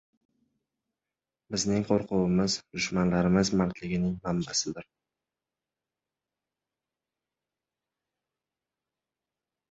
[1.55, 4.87] Bizning qo‘rquvimiz– dushmanlarimiz mardligining manbasidir.